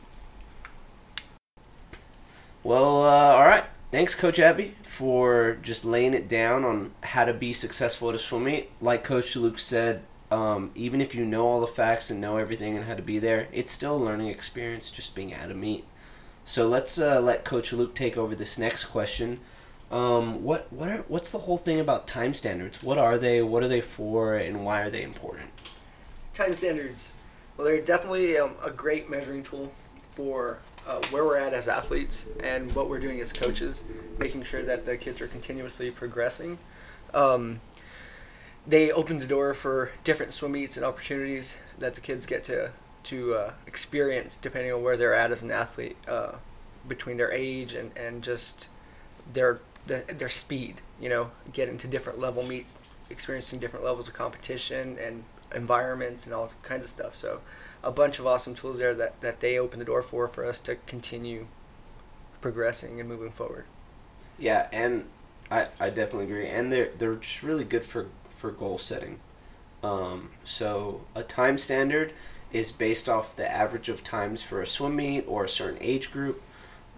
Well, 2.64 3.02
uh, 3.02 3.34
all 3.34 3.44
right. 3.44 3.64
Thanks, 3.92 4.14
Coach 4.14 4.38
Abby, 4.38 4.75
for 4.84 5.58
just 5.61 5.84
laying 5.84 6.14
it 6.14 6.26
down 6.26 6.64
on 6.64 6.94
how 7.02 7.26
to 7.26 7.34
be 7.34 7.52
successful 7.52 8.08
at 8.08 8.14
a 8.14 8.18
swim 8.18 8.44
meet. 8.44 8.70
Like 8.80 9.04
Coach 9.04 9.37
Luke 9.37 9.58
said, 9.58 10.02
um, 10.30 10.70
even 10.75 11.02
if 11.02 11.14
you 11.14 11.26
know 11.26 11.46
all 11.46 11.61
the 11.61 11.66
facts 11.66 12.11
and 12.11 12.18
know 12.18 12.38
everything 12.38 12.75
and 12.75 12.87
how 12.87 12.94
to 12.94 13.02
be 13.02 13.18
there, 13.18 13.49
it's 13.52 13.70
still 13.70 13.96
a 13.96 14.02
learning 14.02 14.28
experience 14.28 14.90
just 14.90 15.14
being 15.14 15.34
at 15.34 15.50
a 15.50 15.54
meet. 15.54 15.84
So 16.46 16.66
let's 16.66 16.99
uh, 16.99 17.20
let 17.20 17.44
Coach 17.44 17.70
Luke 17.75 17.94
take 17.94 18.16
over 18.16 18.34
this 18.34 18.56
next 18.56 18.87
question. 18.87 19.40
Um, 19.90 20.42
what 20.42 20.72
what 20.72 20.88
are, 20.88 21.04
what's 21.08 21.30
the 21.30 21.40
whole 21.40 21.58
thing 21.58 21.78
about 21.78 22.06
time 22.06 22.32
standards? 22.32 22.82
What 22.82 22.96
are 22.96 23.18
they? 23.18 23.42
What 23.42 23.62
are 23.62 23.68
they 23.68 23.82
for? 23.82 24.37
And 24.37 24.64
why 24.64 24.80
are 24.80 24.88
they 24.88 25.02
important? 25.02 25.50
Time 26.32 26.54
standards. 26.54 27.12
Well, 27.58 27.66
they're 27.66 27.82
definitely 27.82 28.38
um, 28.38 28.52
a 28.64 28.70
great 28.70 29.11
measuring 29.11 29.42
tool 29.42 29.70
for 30.12 30.61
uh, 30.86 31.00
where 31.10 31.24
we're 31.24 31.36
at 31.36 31.52
as 31.52 31.68
athletes 31.68 32.26
and 32.42 32.74
what 32.74 32.88
we're 32.88 33.00
doing 33.00 33.20
as 33.20 33.32
coaches, 33.32 33.84
making 34.18 34.42
sure 34.42 34.62
that 34.62 34.86
the 34.86 34.96
kids 34.96 35.20
are 35.20 35.28
continuously 35.28 35.90
progressing. 35.90 36.58
Um, 37.14 37.60
they 38.66 38.92
open 38.92 39.18
the 39.18 39.26
door 39.26 39.54
for 39.54 39.90
different 40.04 40.32
swim 40.32 40.52
meets 40.52 40.76
and 40.76 40.86
opportunities 40.86 41.56
that 41.78 41.94
the 41.94 42.00
kids 42.00 42.26
get 42.26 42.44
to 42.44 42.70
to 43.04 43.34
uh, 43.34 43.52
experience 43.66 44.36
depending 44.36 44.72
on 44.72 44.82
where 44.82 44.96
they're 44.96 45.14
at 45.14 45.32
as 45.32 45.42
an 45.42 45.50
athlete, 45.50 45.96
uh, 46.06 46.36
between 46.86 47.16
their 47.16 47.32
age 47.32 47.74
and, 47.74 47.90
and 47.96 48.22
just 48.22 48.68
their 49.32 49.60
their 49.86 50.02
their 50.02 50.28
speed. 50.28 50.80
You 51.00 51.08
know, 51.08 51.30
getting 51.52 51.78
to 51.78 51.88
different 51.88 52.20
level 52.20 52.44
meets, 52.44 52.78
experiencing 53.10 53.58
different 53.58 53.84
levels 53.84 54.08
of 54.08 54.14
competition 54.14 54.96
and 55.00 55.24
environments 55.54 56.25
and 56.25 56.35
all 56.35 56.52
kinds 56.62 56.85
of 56.85 56.90
stuff. 56.90 57.14
So, 57.14 57.40
a 57.82 57.90
bunch 57.90 58.18
of 58.18 58.26
awesome 58.26 58.54
tools 58.54 58.78
there 58.78 58.94
that, 58.94 59.21
that 59.21 59.40
they 59.40 59.59
open 59.59 59.78
the 59.78 59.85
door 59.85 60.02
for 60.02 60.28
for 60.28 60.44
us 60.44 60.61
to 60.61 60.76
continue 60.87 61.47
progressing 62.40 63.00
and 63.00 63.09
moving 63.09 63.30
forward. 63.30 63.64
Yeah, 64.38 64.68
and 64.73 65.04
I, 65.50 65.68
I 65.80 65.90
definitely 65.90 66.25
agree. 66.25 66.49
And 66.49 66.73
they're 66.73 66.90
they're 66.99 67.14
just 67.14 67.42
really 67.42 67.64
good 67.64 67.85
for 67.85 68.06
for 68.28 68.50
goal 68.50 68.78
setting. 68.78 69.21
Um, 69.82 70.30
so 70.44 71.04
a 71.14 71.23
time 71.23 71.59
standard 71.59 72.12
is 72.52 72.71
based 72.71 73.09
off 73.09 73.35
the 73.35 73.50
average 73.50 73.88
of 73.88 74.04
times 74.04 74.42
for 74.42 74.61
a 74.61 74.66
swim 74.66 74.97
meet 74.97 75.25
or 75.26 75.44
a 75.44 75.49
certain 75.49 75.78
age 75.80 76.12
group. 76.12 76.42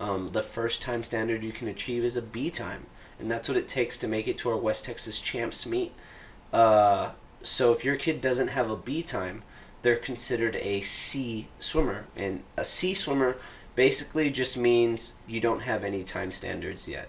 Um, 0.00 0.30
the 0.32 0.42
first 0.42 0.82
time 0.82 1.04
standard 1.04 1.44
you 1.44 1.52
can 1.52 1.68
achieve 1.68 2.04
is 2.04 2.16
a 2.16 2.22
B 2.22 2.50
time, 2.50 2.86
and 3.18 3.30
that's 3.30 3.48
what 3.48 3.56
it 3.56 3.68
takes 3.68 3.96
to 3.98 4.08
make 4.08 4.26
it 4.26 4.36
to 4.38 4.50
our 4.50 4.56
West 4.56 4.84
Texas 4.84 5.20
Champs 5.20 5.64
meet. 5.64 5.92
Uh, 6.52 7.12
so 7.44 7.72
if 7.72 7.84
your 7.84 7.96
kid 7.96 8.20
doesn't 8.20 8.48
have 8.48 8.70
a 8.70 8.76
B 8.76 9.02
time, 9.02 9.42
they're 9.82 9.96
considered 9.96 10.56
a 10.56 10.80
C 10.80 11.46
swimmer, 11.58 12.06
and 12.16 12.42
a 12.56 12.64
C 12.64 12.94
swimmer 12.94 13.36
basically 13.74 14.30
just 14.30 14.56
means 14.56 15.14
you 15.26 15.40
don't 15.40 15.62
have 15.62 15.84
any 15.84 16.02
time 16.02 16.32
standards 16.32 16.88
yet, 16.88 17.08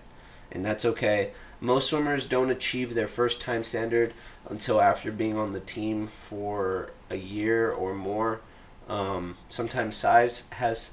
and 0.51 0.63
that's 0.63 0.85
okay. 0.85 1.31
Most 1.61 1.89
swimmers 1.89 2.25
don't 2.25 2.49
achieve 2.51 2.93
their 2.93 3.07
first 3.07 3.39
time 3.39 3.63
standard 3.63 4.13
until 4.49 4.81
after 4.81 5.11
being 5.11 5.37
on 5.37 5.53
the 5.53 5.59
team 5.59 6.07
for 6.07 6.91
a 7.09 7.15
year 7.15 7.71
or 7.71 7.93
more. 7.93 8.41
Um, 8.89 9.37
sometimes 9.47 9.95
size 9.95 10.43
has 10.51 10.91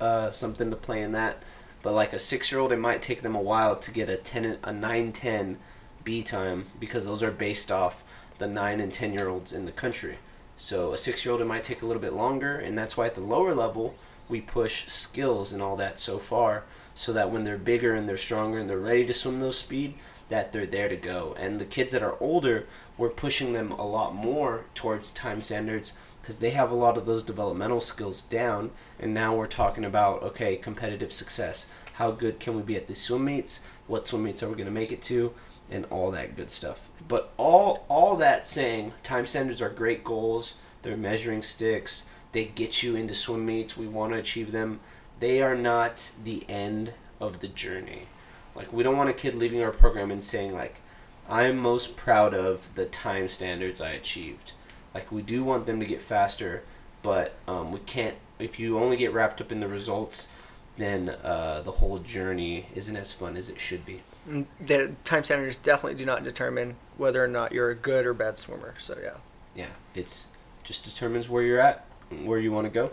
uh, 0.00 0.30
something 0.30 0.70
to 0.70 0.76
play 0.76 1.02
in 1.02 1.12
that, 1.12 1.42
but 1.82 1.94
like 1.94 2.12
a 2.12 2.18
six-year-old, 2.18 2.72
it 2.72 2.78
might 2.78 3.02
take 3.02 3.22
them 3.22 3.34
a 3.34 3.40
while 3.40 3.74
to 3.76 3.90
get 3.90 4.08
a 4.08 4.16
ten, 4.16 4.58
a 4.62 4.72
nine 4.72 5.12
ten 5.12 5.58
B 6.04 6.22
time 6.22 6.66
because 6.78 7.04
those 7.04 7.22
are 7.22 7.32
based 7.32 7.72
off 7.72 8.04
the 8.38 8.46
nine 8.46 8.80
and 8.80 8.92
ten 8.92 9.12
year 9.12 9.28
olds 9.28 9.52
in 9.52 9.66
the 9.66 9.72
country. 9.72 10.18
So 10.56 10.92
a 10.92 10.96
six-year-old, 10.96 11.40
it 11.40 11.46
might 11.46 11.62
take 11.62 11.82
a 11.82 11.86
little 11.86 12.02
bit 12.02 12.14
longer, 12.14 12.56
and 12.56 12.76
that's 12.76 12.96
why 12.96 13.06
at 13.06 13.14
the 13.14 13.20
lower 13.20 13.54
level 13.54 13.94
we 14.28 14.40
push 14.40 14.86
skills 14.88 15.52
and 15.52 15.62
all 15.62 15.76
that 15.76 15.98
so 15.98 16.18
far, 16.18 16.64
so 16.94 17.12
that 17.12 17.30
when 17.30 17.44
they're 17.44 17.56
bigger 17.58 17.94
and 17.94 18.08
they're 18.08 18.16
stronger 18.16 18.58
and 18.58 18.68
they're 18.68 18.78
ready 18.78 19.06
to 19.06 19.12
swim 19.12 19.40
those 19.40 19.56
speed, 19.56 19.94
that 20.28 20.52
they're 20.52 20.66
there 20.66 20.88
to 20.88 20.96
go. 20.96 21.34
And 21.38 21.58
the 21.58 21.64
kids 21.64 21.92
that 21.92 22.02
are 22.02 22.16
older, 22.20 22.66
we're 22.96 23.08
pushing 23.08 23.52
them 23.52 23.72
a 23.72 23.86
lot 23.86 24.14
more 24.14 24.64
towards 24.74 25.12
time 25.12 25.40
standards 25.40 25.94
because 26.20 26.40
they 26.40 26.50
have 26.50 26.70
a 26.70 26.74
lot 26.74 26.98
of 26.98 27.06
those 27.06 27.22
developmental 27.22 27.80
skills 27.80 28.20
down. 28.20 28.70
And 28.98 29.14
now 29.14 29.34
we're 29.34 29.46
talking 29.46 29.84
about 29.84 30.22
okay, 30.22 30.56
competitive 30.56 31.12
success. 31.12 31.66
How 31.94 32.10
good 32.10 32.40
can 32.40 32.56
we 32.56 32.62
be 32.62 32.76
at 32.76 32.86
the 32.86 32.94
swim 32.94 33.24
meets? 33.24 33.60
What 33.86 34.06
swim 34.06 34.24
meets 34.24 34.42
are 34.42 34.48
we 34.48 34.56
going 34.56 34.66
to 34.66 34.72
make 34.72 34.92
it 34.92 35.00
to? 35.02 35.32
And 35.70 35.84
all 35.90 36.10
that 36.12 36.34
good 36.34 36.50
stuff. 36.50 36.88
But 37.06 37.32
all 37.36 37.84
all 37.88 38.16
that 38.16 38.46
saying, 38.46 38.92
time 39.02 39.26
standards 39.26 39.60
are 39.60 39.68
great 39.68 40.02
goals. 40.02 40.54
They're 40.82 40.96
measuring 40.96 41.42
sticks. 41.42 42.06
They 42.32 42.46
get 42.46 42.82
you 42.82 42.96
into 42.96 43.14
swim 43.14 43.44
meets. 43.44 43.76
We 43.76 43.86
want 43.86 44.12
to 44.12 44.18
achieve 44.18 44.52
them. 44.52 44.80
They 45.20 45.42
are 45.42 45.56
not 45.56 46.12
the 46.22 46.44
end 46.48 46.92
of 47.20 47.40
the 47.40 47.48
journey. 47.48 48.06
Like 48.54 48.72
we 48.72 48.82
don't 48.82 48.96
want 48.96 49.10
a 49.10 49.14
kid 49.14 49.34
leaving 49.34 49.62
our 49.62 49.70
program 49.70 50.10
and 50.10 50.22
saying 50.22 50.54
like, 50.54 50.80
I'm 51.28 51.58
most 51.58 51.96
proud 51.96 52.34
of 52.34 52.74
the 52.74 52.86
time 52.86 53.28
standards 53.28 53.80
I 53.80 53.90
achieved. 53.90 54.52
Like 54.94 55.12
we 55.12 55.22
do 55.22 55.44
want 55.44 55.66
them 55.66 55.80
to 55.80 55.86
get 55.86 56.02
faster, 56.02 56.62
but 57.02 57.34
um, 57.46 57.72
we 57.72 57.80
can't. 57.80 58.16
If 58.38 58.58
you 58.58 58.78
only 58.78 58.96
get 58.96 59.12
wrapped 59.12 59.40
up 59.40 59.52
in 59.52 59.60
the 59.60 59.68
results, 59.68 60.28
then 60.76 61.10
uh, 61.22 61.60
the 61.62 61.72
whole 61.72 61.98
journey 61.98 62.66
isn't 62.74 62.96
as 62.96 63.12
fun 63.12 63.36
as 63.36 63.48
it 63.48 63.60
should 63.60 63.84
be. 63.84 64.02
And 64.28 64.46
The 64.60 64.94
time 65.04 65.24
standards 65.24 65.56
definitely 65.56 65.98
do 65.98 66.04
not 66.04 66.22
determine 66.22 66.76
whether 66.96 67.22
or 67.22 67.28
not 67.28 67.52
you're 67.52 67.70
a 67.70 67.74
good 67.74 68.06
or 68.06 68.14
bad 68.14 68.38
swimmer. 68.38 68.74
So 68.78 68.96
yeah. 69.02 69.14
Yeah, 69.54 69.66
it's 69.94 70.26
just 70.62 70.84
determines 70.84 71.28
where 71.28 71.42
you're 71.42 71.60
at, 71.60 71.84
where 72.24 72.38
you 72.38 72.52
want 72.52 72.66
to 72.66 72.70
go. 72.72 72.90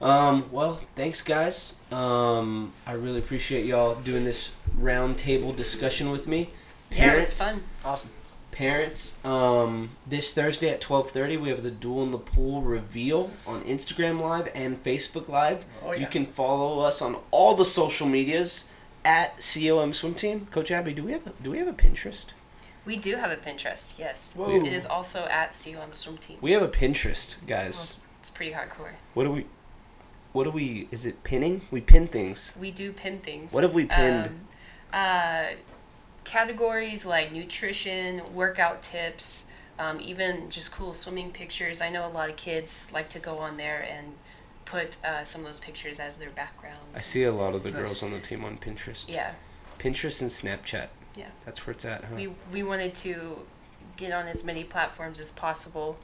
Um, 0.00 0.50
well, 0.52 0.76
thanks, 0.94 1.22
guys. 1.22 1.74
Um, 1.90 2.72
I 2.86 2.92
really 2.92 3.18
appreciate 3.18 3.66
y'all 3.66 3.96
doing 3.96 4.24
this 4.24 4.52
roundtable 4.80 5.54
discussion 5.54 6.10
with 6.10 6.28
me. 6.28 6.50
Yeah, 6.92 7.14
it 7.14 7.18
was 7.18 7.38
fun. 7.42 7.62
Awesome. 7.84 8.10
parents 8.50 9.22
um, 9.24 9.90
this 10.06 10.32
thursday 10.34 10.68
at 10.70 10.80
12.30 10.80 11.40
we 11.40 11.48
have 11.50 11.62
the 11.62 11.70
duel 11.70 12.02
in 12.02 12.10
the 12.10 12.18
pool 12.18 12.60
reveal 12.62 13.30
on 13.46 13.60
instagram 13.62 14.20
live 14.20 14.50
and 14.54 14.82
facebook 14.82 15.28
live 15.28 15.64
Oh, 15.84 15.92
yeah. 15.92 16.00
you 16.00 16.06
can 16.06 16.24
follow 16.26 16.80
us 16.80 17.00
on 17.02 17.16
all 17.30 17.54
the 17.54 17.64
social 17.64 18.08
medias 18.08 18.66
at 19.08 19.30
com 19.54 19.92
swim 19.94 20.14
team 20.14 20.46
coach 20.50 20.70
abby 20.70 20.92
do 20.92 21.02
we 21.02 21.12
have 21.12 21.26
a, 21.26 21.32
do 21.42 21.50
we 21.50 21.58
have 21.62 21.68
a 21.68 21.78
pinterest 21.84 22.26
We 22.84 22.96
do 22.96 23.16
have 23.16 23.30
a 23.30 23.36
Pinterest, 23.36 23.86
yes. 23.98 24.32
Whoa. 24.34 24.64
It 24.64 24.72
is 24.78 24.86
also 24.86 25.20
at 25.40 25.48
COM 25.60 25.92
Swim 25.92 26.16
Team. 26.16 26.38
we 26.40 26.52
have 26.56 26.62
a 26.62 26.72
pinterest 26.80 27.36
guys 27.46 27.76
It's 28.20 28.30
pretty 28.30 28.52
hardcore. 28.58 28.94
what 29.14 29.24
do 29.24 29.30
we 29.36 29.42
what 30.32 30.44
do 30.44 30.50
we 30.50 30.66
is 30.90 31.04
it 31.10 31.16
pinning 31.22 31.54
we 31.70 31.80
pin 31.92 32.06
things 32.06 32.52
We 32.64 32.70
do 32.70 32.92
pin 33.02 33.16
things. 33.28 33.52
What 33.54 33.62
have 33.66 33.74
we 33.74 33.84
pinned? 33.86 34.26
Um, 34.28 34.34
uh, 34.92 35.46
categories 36.24 37.04
like 37.14 37.32
nutrition, 37.32 38.22
workout 38.34 38.82
tips, 38.82 39.46
um, 39.78 40.00
even 40.00 40.50
just 40.50 40.72
cool 40.72 40.92
swimming 40.94 41.30
pictures. 41.30 41.80
I 41.80 41.88
know 41.90 42.06
a 42.06 42.12
lot 42.18 42.28
of 42.30 42.36
kids 42.36 42.90
like 42.92 43.08
to 43.10 43.18
go 43.18 43.38
on 43.38 43.56
there 43.56 43.80
and 43.96 44.06
put 44.68 45.02
uh, 45.04 45.24
some 45.24 45.40
of 45.40 45.46
those 45.46 45.60
pictures 45.60 45.98
as 45.98 46.18
their 46.18 46.30
backgrounds. 46.30 46.78
i 46.94 47.00
see 47.00 47.24
a 47.24 47.32
lot 47.32 47.54
of 47.54 47.62
the 47.62 47.70
Nice. 47.70 47.80
girls 47.80 48.02
on 48.02 48.10
the 48.10 48.20
team 48.20 48.44
on 48.44 48.58
pinterest 48.58 49.08
Yeah, 49.08 49.32
pinterest 49.78 50.20
and 50.20 50.30
snapchat 50.30 50.88
Yeah. 51.16 51.28
that's 51.46 51.66
where 51.66 51.72
it's 51.72 51.84
at 51.86 52.04
huh 52.04 52.14
we 52.16 52.28
we 52.52 52.62
wanted 52.62 52.94
to 52.96 53.46
get 53.96 54.12
on 54.12 54.26
as 54.28 54.44
many 54.44 54.62
platforms 54.64 55.18
as 55.18 55.30
possible, 55.32 55.98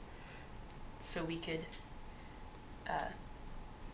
so 1.01 1.23
we 1.23 1.37
could 1.37 1.61
uh, 2.89 3.09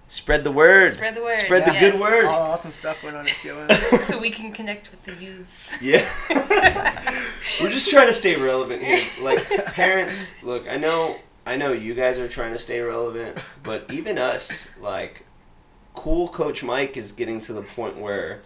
spread 0.08 0.44
the 0.44 0.52
word 0.52 0.92
spread 0.94 1.16
the 1.16 1.22
word. 1.22 1.36
Spread 1.36 1.66
the 1.66 1.74
yes. 1.74 1.92
good 1.92 2.02
word. 2.02 2.26
All 2.26 2.42
awesome 2.52 2.72
stuff 2.72 3.02
going 3.02 3.16
on 3.16 3.28
at 3.28 3.34
COM. 3.34 3.70
so 4.02 4.20
we 4.20 4.30
can 4.32 4.52
connect 4.52 4.90
with 4.92 5.04
the 5.04 5.14
youths. 5.24 5.80
Yeah. 5.82 6.04
We're 7.62 7.70
just 7.70 7.90
trying 7.90 8.08
to 8.08 8.14
stay 8.14 8.36
relevant 8.36 8.82
here. 8.84 9.00
Like 9.22 9.48
parents, 9.68 10.34
look, 10.44 10.68
I 10.70 10.78
know 10.78 11.18
I 11.46 11.56
know 11.56 11.72
you 11.72 11.94
guys 11.94 12.20
are 12.20 12.28
trying 12.28 12.52
to 12.54 12.58
stay 12.58 12.80
relevant, 12.80 13.38
but 13.64 13.86
even 13.92 14.18
us, 14.18 14.70
like 14.80 15.26
cool 15.94 16.28
coach 16.28 16.64
Mike 16.64 16.98
is 16.98 17.12
getting 17.12 17.40
to 17.42 17.54
the 17.54 17.62
point 17.62 17.98
where 17.98 18.42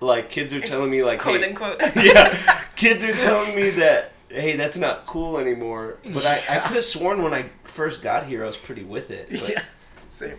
like 0.00 0.30
kids 0.30 0.52
are 0.54 0.60
telling 0.60 0.90
me 0.90 1.02
like 1.02 1.20
Quote 1.20 1.40
hey, 1.40 1.48
unquote. 1.48 1.80
yeah, 1.96 2.62
kids 2.76 3.04
are 3.04 3.16
telling 3.16 3.56
me 3.56 3.70
that 3.70 4.12
hey, 4.28 4.56
that's 4.56 4.76
not 4.76 5.06
cool 5.06 5.38
anymore. 5.38 5.96
But 6.04 6.26
I, 6.26 6.42
I 6.48 6.58
could 6.60 6.76
have 6.76 6.84
sworn 6.84 7.22
when 7.22 7.32
I 7.34 7.50
first 7.64 8.02
got 8.02 8.26
here 8.26 8.42
I 8.42 8.46
was 8.46 8.56
pretty 8.56 8.84
with 8.84 9.10
it. 9.10 9.30
But 9.30 9.48
yeah. 9.48 9.62
Same. 10.10 10.36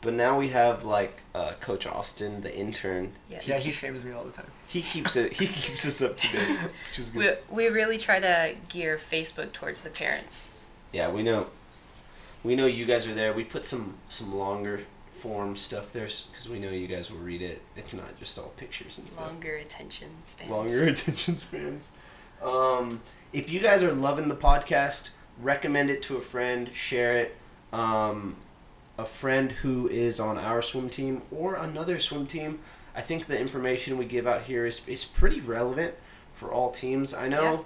But 0.00 0.14
now 0.14 0.38
we 0.38 0.48
have 0.48 0.84
like 0.84 1.22
uh, 1.34 1.52
Coach 1.60 1.86
Austin, 1.86 2.40
the 2.40 2.54
intern. 2.54 3.12
Yes. 3.28 3.46
Yeah, 3.46 3.58
he 3.58 3.70
shames 3.70 4.04
me 4.04 4.12
all 4.12 4.24
the 4.24 4.32
time. 4.32 4.50
He 4.66 4.80
keeps 4.80 5.14
it. 5.16 5.34
He 5.34 5.46
keeps 5.46 5.86
us 5.86 6.00
up 6.00 6.16
to 6.16 6.32
date, 6.32 6.58
which 6.88 6.98
is 6.98 7.10
good. 7.10 7.38
We, 7.50 7.64
we 7.64 7.68
really 7.68 7.98
try 7.98 8.18
to 8.18 8.54
gear 8.68 8.98
Facebook 8.98 9.52
towards 9.52 9.82
the 9.82 9.90
parents. 9.90 10.56
Yeah, 10.92 11.10
we 11.10 11.22
know. 11.22 11.46
We 12.42 12.56
know 12.56 12.66
you 12.66 12.86
guys 12.86 13.06
are 13.06 13.14
there. 13.14 13.32
We 13.32 13.44
put 13.44 13.64
some 13.64 13.96
some 14.08 14.34
longer 14.34 14.80
form 15.12 15.54
stuff 15.54 15.92
there 15.92 16.06
because 16.06 16.48
we 16.48 16.58
know 16.58 16.70
you 16.70 16.86
guys 16.86 17.10
will 17.10 17.18
read 17.18 17.42
it. 17.42 17.60
It's 17.76 17.92
not 17.92 18.18
just 18.18 18.38
all 18.38 18.52
pictures 18.56 18.98
and 18.98 19.10
stuff. 19.10 19.26
Longer 19.26 19.56
attention 19.56 20.08
spans. 20.24 20.50
Longer 20.50 20.84
attention 20.88 21.36
spans. 21.36 21.92
Um, 22.42 23.00
if 23.32 23.50
you 23.50 23.60
guys 23.60 23.82
are 23.82 23.92
loving 23.92 24.28
the 24.28 24.36
podcast, 24.36 25.10
recommend 25.40 25.90
it 25.90 26.02
to 26.04 26.16
a 26.16 26.20
friend. 26.20 26.74
Share 26.74 27.16
it. 27.18 27.36
Um, 27.72 28.36
a 28.98 29.04
friend 29.04 29.52
who 29.52 29.88
is 29.88 30.18
on 30.18 30.36
our 30.36 30.60
swim 30.62 30.88
team 30.90 31.22
or 31.30 31.54
another 31.54 31.98
swim 31.98 32.26
team. 32.26 32.58
I 32.94 33.02
think 33.02 33.26
the 33.26 33.38
information 33.38 33.96
we 33.98 34.04
give 34.04 34.26
out 34.26 34.42
here 34.42 34.66
is, 34.66 34.86
is 34.86 35.04
pretty 35.04 35.40
relevant 35.40 35.94
for 36.34 36.50
all 36.50 36.70
teams. 36.70 37.14
I 37.14 37.28
know. 37.28 37.42
Yeah. 37.42 37.62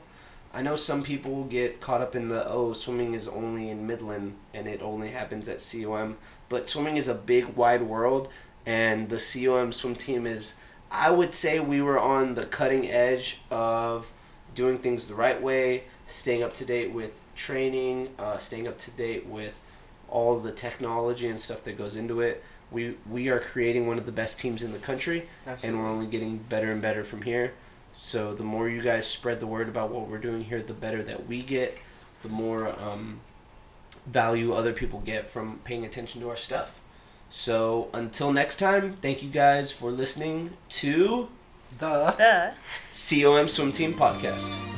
I 0.55 0.63
know 0.63 0.77
some 0.77 1.03
people 1.03 1.45
get 1.45 1.81
caught 1.81 2.01
up 2.01 2.15
in 2.15 2.29
the 2.29 2.49
oh 2.49 2.75
swimming 2.75 3.15
is 3.15 3.27
only 3.27 3.71
in 3.71 3.89
Midland 3.89 4.37
and 4.55 4.69
it 4.69 4.81
only 4.83 5.11
happens 5.11 5.49
at 5.49 5.59
COM, 5.59 6.17
but 6.49 6.69
swimming 6.69 6.97
is 6.97 7.09
a 7.09 7.15
big 7.15 7.57
wide 7.57 7.83
world 7.83 8.29
and 8.65 9.09
the 9.09 9.17
COM 9.17 9.73
swim 9.73 9.97
team 9.97 10.27
is 10.29 10.55
I 10.93 11.11
would 11.11 11.35
say 11.35 11.59
we 11.59 11.83
were 11.83 11.99
on 11.99 12.35
the 12.35 12.47
cutting 12.47 12.89
edge 12.89 13.41
of 13.51 14.13
doing 14.55 14.79
things 14.79 15.09
the 15.09 15.17
right 15.17 15.43
way, 15.43 15.85
staying 16.07 16.45
up 16.45 16.53
to 16.55 16.65
date 16.65 16.93
with 16.93 17.21
training, 17.35 18.11
uh, 18.17 18.39
staying 18.39 18.69
up 18.69 18.79
to 18.79 18.93
date 18.93 19.27
with 19.27 19.61
all 20.09 20.39
the 20.39 20.53
technology 20.53 21.27
and 21.27 21.41
stuff 21.41 21.65
that 21.65 21.77
goes 21.77 21.97
into 21.97 22.21
it. 22.21 22.45
We 22.71 22.97
we 23.11 23.29
are 23.29 23.41
creating 23.41 23.89
one 23.89 23.99
of 23.99 24.07
the 24.07 24.13
best 24.13 24.39
teams 24.39 24.63
in 24.63 24.71
the 24.71 24.79
country 24.79 25.29
and 25.65 25.81
we're 25.81 25.89
only 25.89 26.07
getting 26.07 26.39
better 26.39 26.71
and 26.71 26.81
better 26.81 27.03
from 27.03 27.23
here. 27.23 27.55
So 27.95 28.35
the 28.35 28.43
more 28.43 28.69
you 28.69 28.83
guys 28.83 29.07
spread 29.07 29.39
the 29.39 29.47
word 29.47 29.69
about 29.69 29.91
what 29.91 30.09
we're 30.09 30.19
doing 30.19 30.45
here, 30.45 30.61
the 30.61 30.75
better 30.75 31.03
that 31.05 31.29
we 31.29 31.43
get, 31.43 31.79
the 32.23 32.29
more 32.29 32.69
um, 32.81 33.21
value 34.05 34.53
other 34.53 34.73
people 34.73 35.01
get 35.01 35.29
from 35.29 35.61
paying 35.65 35.85
attention 35.85 36.21
to 36.21 36.29
our 36.29 36.37
stuff. 36.37 36.81
So 37.31 37.89
until 37.95 38.33
next 38.33 38.57
time, 38.57 38.95
thank 38.95 39.23
you 39.23 39.31
guys 39.31 39.71
for 39.71 39.91
listening 39.91 40.57
to 40.71 41.29
the 41.79 42.15
The 42.19 42.53
COM 42.93 43.49
Swim 43.49 43.73
Team 43.73 43.95
Podcast. 43.95 44.74